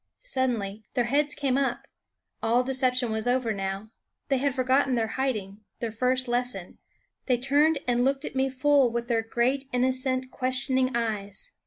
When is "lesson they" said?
6.27-7.37